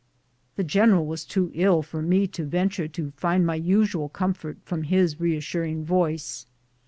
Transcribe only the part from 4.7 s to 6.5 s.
his re assuring voice.